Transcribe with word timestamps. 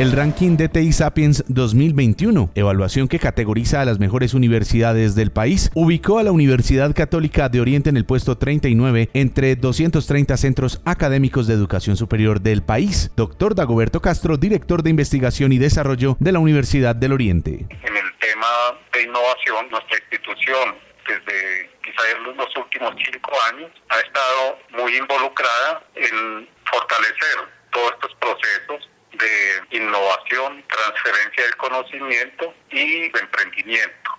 El 0.00 0.12
ranking 0.12 0.56
de 0.56 0.70
TI 0.70 0.94
Sapiens 0.94 1.44
2021, 1.48 2.52
evaluación 2.54 3.06
que 3.06 3.18
categoriza 3.18 3.82
a 3.82 3.84
las 3.84 3.98
mejores 3.98 4.32
universidades 4.32 5.14
del 5.14 5.30
país, 5.30 5.70
ubicó 5.74 6.18
a 6.18 6.22
la 6.22 6.32
Universidad 6.32 6.94
Católica 6.94 7.50
de 7.50 7.60
Oriente 7.60 7.90
en 7.90 7.98
el 7.98 8.06
puesto 8.06 8.38
39 8.38 9.10
entre 9.12 9.56
230 9.56 10.38
centros 10.38 10.80
académicos 10.86 11.46
de 11.46 11.52
educación 11.52 11.98
superior 11.98 12.40
del 12.40 12.62
país. 12.62 13.10
Doctor 13.14 13.54
Dagoberto 13.54 14.00
Castro, 14.00 14.38
director 14.38 14.82
de 14.82 14.88
investigación 14.88 15.52
y 15.52 15.58
desarrollo 15.58 16.16
de 16.18 16.32
la 16.32 16.38
Universidad 16.38 16.96
del 16.96 17.12
Oriente. 17.12 17.66
En 17.68 17.94
el 17.94 18.18
tema 18.20 18.80
de 18.94 19.02
innovación, 19.02 19.68
nuestra 19.70 19.98
institución 19.98 20.76
desde 21.06 21.68
quizá 21.84 22.02
los 22.24 22.56
últimos 22.56 22.94
cinco 23.04 23.32
años 23.52 23.70
ha 23.90 23.98
estado 24.00 24.58
muy 24.78 24.96
involucrada 24.96 25.84
en 25.94 26.48
fortalecer 26.64 27.52
todos 27.70 27.92
estos 27.92 28.14
procesos 28.18 28.88
de 29.20 29.76
innovación, 29.78 30.64
transferencia 30.68 31.44
del 31.44 31.56
conocimiento 31.56 32.54
y 32.70 33.08
de 33.08 33.20
emprendimiento. 33.20 34.10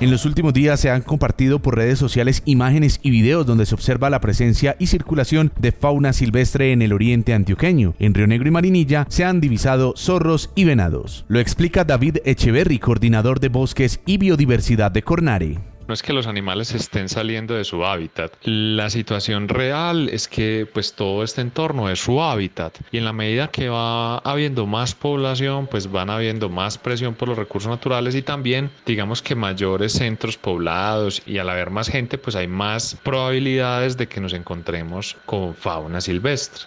En 0.00 0.12
los 0.12 0.24
últimos 0.24 0.54
días 0.54 0.78
se 0.78 0.90
han 0.90 1.02
compartido 1.02 1.58
por 1.58 1.74
redes 1.74 1.98
sociales 1.98 2.42
imágenes 2.44 3.00
y 3.02 3.10
videos 3.10 3.46
donde 3.46 3.66
se 3.66 3.74
observa 3.74 4.10
la 4.10 4.20
presencia 4.20 4.76
y 4.78 4.86
circulación 4.86 5.52
de 5.58 5.72
fauna 5.72 6.12
silvestre 6.12 6.70
en 6.70 6.82
el 6.82 6.92
oriente 6.92 7.34
antioqueño. 7.34 7.94
En 7.98 8.14
Río 8.14 8.28
Negro 8.28 8.46
y 8.46 8.52
Marinilla 8.52 9.06
se 9.08 9.24
han 9.24 9.40
divisado 9.40 9.94
zorros 9.96 10.50
y 10.54 10.64
venados. 10.64 11.24
Lo 11.26 11.40
explica 11.40 11.82
David 11.82 12.18
Echeverry, 12.24 12.78
coordinador 12.78 13.40
de 13.40 13.48
bosques 13.48 13.98
y 14.06 14.18
biodiversidad 14.18 14.92
de 14.92 15.02
Cornare. 15.02 15.58
No 15.88 15.94
es 15.94 16.02
que 16.02 16.12
los 16.12 16.26
animales 16.26 16.74
estén 16.74 17.08
saliendo 17.08 17.54
de 17.54 17.64
su 17.64 17.82
hábitat. 17.82 18.34
La 18.42 18.90
situación 18.90 19.48
real 19.48 20.10
es 20.10 20.28
que 20.28 20.68
pues 20.70 20.92
todo 20.92 21.24
este 21.24 21.40
entorno 21.40 21.88
es 21.88 21.98
su 21.98 22.20
hábitat 22.20 22.78
y 22.92 22.98
en 22.98 23.06
la 23.06 23.14
medida 23.14 23.48
que 23.48 23.70
va 23.70 24.18
habiendo 24.18 24.66
más 24.66 24.94
población 24.94 25.66
pues 25.66 25.90
van 25.90 26.10
habiendo 26.10 26.50
más 26.50 26.76
presión 26.76 27.14
por 27.14 27.28
los 27.28 27.38
recursos 27.38 27.70
naturales 27.70 28.14
y 28.14 28.20
también 28.20 28.70
digamos 28.84 29.22
que 29.22 29.34
mayores 29.34 29.92
centros 29.92 30.36
poblados 30.36 31.22
y 31.24 31.38
al 31.38 31.48
haber 31.48 31.70
más 31.70 31.88
gente 31.88 32.18
pues 32.18 32.36
hay 32.36 32.48
más 32.48 32.98
probabilidades 33.02 33.96
de 33.96 34.08
que 34.08 34.20
nos 34.20 34.34
encontremos 34.34 35.16
con 35.24 35.54
fauna 35.54 36.02
silvestre. 36.02 36.66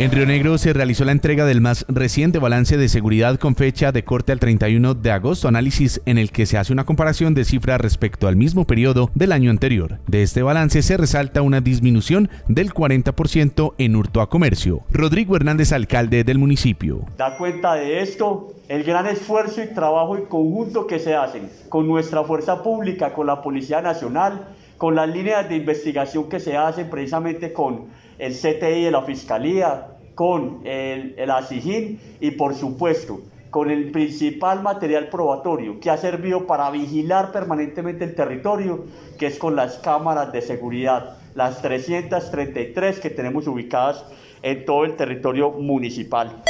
En 0.00 0.10
Río 0.10 0.26
Negro 0.26 0.58
se 0.58 0.72
realizó 0.72 1.04
la 1.04 1.12
entrega 1.12 1.44
del 1.44 1.60
más 1.60 1.86
reciente 1.86 2.40
balance 2.40 2.76
de 2.76 2.88
seguridad 2.88 3.38
con 3.38 3.54
fecha 3.54 3.92
de 3.92 4.02
corte 4.02 4.32
al 4.32 4.40
31 4.40 4.94
de 4.94 5.12
agosto, 5.12 5.46
análisis 5.46 6.02
en 6.04 6.18
el 6.18 6.32
que 6.32 6.46
se 6.46 6.58
hace 6.58 6.72
una 6.72 6.84
comparación 6.84 7.32
de 7.32 7.44
cifras 7.44 7.80
respecto 7.80 8.26
al 8.26 8.34
mismo 8.34 8.64
periodo 8.64 9.12
del 9.14 9.30
año 9.30 9.52
anterior. 9.52 10.00
De 10.08 10.24
este 10.24 10.42
balance 10.42 10.82
se 10.82 10.96
resalta 10.96 11.42
una 11.42 11.60
disminución 11.60 12.28
del 12.48 12.74
40% 12.74 13.74
en 13.78 13.94
hurto 13.94 14.20
a 14.20 14.28
comercio. 14.28 14.80
Rodrigo 14.90 15.36
Hernández, 15.36 15.72
alcalde 15.72 16.24
del 16.24 16.38
municipio. 16.38 17.04
Da 17.16 17.38
cuenta 17.38 17.74
de 17.74 18.02
esto 18.02 18.52
el 18.68 18.82
gran 18.82 19.06
esfuerzo 19.06 19.62
y 19.62 19.68
trabajo 19.74 20.16
en 20.16 20.24
conjunto 20.24 20.88
que 20.88 20.98
se 20.98 21.14
hacen 21.14 21.48
con 21.68 21.86
nuestra 21.86 22.24
fuerza 22.24 22.64
pública, 22.64 23.12
con 23.12 23.28
la 23.28 23.42
Policía 23.42 23.80
Nacional, 23.80 24.48
con 24.84 24.96
las 24.96 25.08
líneas 25.08 25.48
de 25.48 25.56
investigación 25.56 26.28
que 26.28 26.38
se 26.38 26.58
hacen 26.58 26.90
precisamente 26.90 27.54
con 27.54 27.86
el 28.18 28.34
CTI 28.34 28.84
de 28.84 28.90
la 28.90 29.00
Fiscalía, 29.00 29.96
con 30.14 30.60
el, 30.66 31.14
el 31.16 31.98
y 32.20 32.30
por 32.32 32.54
supuesto 32.54 33.22
con 33.48 33.70
el 33.70 33.90
principal 33.92 34.62
material 34.62 35.08
probatorio 35.08 35.80
que 35.80 35.88
ha 35.88 35.96
servido 35.96 36.46
para 36.46 36.70
vigilar 36.70 37.32
permanentemente 37.32 38.04
el 38.04 38.14
territorio, 38.14 38.84
que 39.18 39.28
es 39.28 39.38
con 39.38 39.56
las 39.56 39.78
cámaras 39.78 40.30
de 40.32 40.42
seguridad, 40.42 41.16
las 41.34 41.62
333 41.62 43.00
que 43.00 43.08
tenemos 43.08 43.46
ubicadas 43.46 44.04
en 44.42 44.66
todo 44.66 44.84
el 44.84 44.96
territorio 44.96 45.50
municipal. 45.50 46.42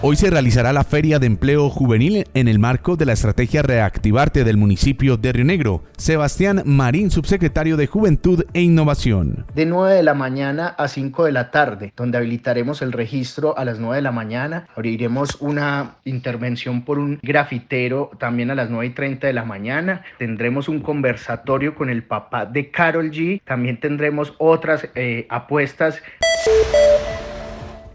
Hoy 0.00 0.14
se 0.14 0.30
realizará 0.30 0.72
la 0.72 0.84
Feria 0.84 1.18
de 1.18 1.26
Empleo 1.26 1.68
Juvenil 1.70 2.24
en 2.32 2.46
el 2.46 2.60
marco 2.60 2.94
de 2.94 3.04
la 3.04 3.14
estrategia 3.14 3.62
Reactivarte 3.62 4.44
del 4.44 4.56
municipio 4.56 5.16
de 5.16 5.32
Río 5.32 5.44
Negro. 5.44 5.82
Sebastián 5.96 6.62
Marín, 6.64 7.10
subsecretario 7.10 7.76
de 7.76 7.88
Juventud 7.88 8.44
e 8.54 8.60
Innovación. 8.60 9.44
De 9.56 9.66
9 9.66 9.96
de 9.96 10.04
la 10.04 10.14
mañana 10.14 10.68
a 10.68 10.86
5 10.86 11.24
de 11.24 11.32
la 11.32 11.50
tarde, 11.50 11.92
donde 11.96 12.16
habilitaremos 12.16 12.80
el 12.80 12.92
registro 12.92 13.58
a 13.58 13.64
las 13.64 13.80
9 13.80 13.96
de 13.96 14.02
la 14.02 14.12
mañana. 14.12 14.68
Abriremos 14.76 15.36
una 15.40 15.96
intervención 16.04 16.84
por 16.84 17.00
un 17.00 17.18
grafitero 17.20 18.12
también 18.20 18.52
a 18.52 18.54
las 18.54 18.70
9 18.70 18.86
y 18.86 18.90
30 18.90 19.26
de 19.26 19.32
la 19.32 19.44
mañana. 19.44 20.04
Tendremos 20.16 20.68
un 20.68 20.78
conversatorio 20.78 21.74
con 21.74 21.90
el 21.90 22.04
papá 22.04 22.46
de 22.46 22.70
Carol 22.70 23.10
G. 23.10 23.42
También 23.44 23.80
tendremos 23.80 24.32
otras 24.38 24.86
eh, 24.94 25.26
apuestas. 25.28 26.00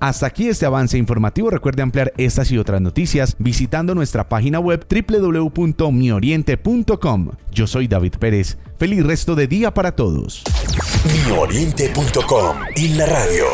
Hasta 0.04 0.26
aquí 0.26 0.50
este 0.50 0.66
avance 0.66 0.98
informativo. 0.98 1.50
Recuerde 1.50 1.82
ampliar 1.82 2.12
estas 2.18 2.52
y 2.52 2.58
otras 2.58 2.82
noticias 2.82 3.38
visitando 3.40 3.96
nuestra 3.96 4.28
página 4.28 4.60
web 4.60 4.86
www.mioriente.com. 4.86 7.32
Yo 7.54 7.68
soy 7.68 7.88
David 7.88 8.16
Pérez. 8.20 8.58
Feliz 8.78 9.06
resto 9.06 9.36
de 9.36 9.48
día 9.48 9.74
para 9.74 9.96
todos. 9.96 10.44
Mioriente.com 11.26 12.58
y 12.76 12.90
la 12.90 13.06
radio. 13.06 13.46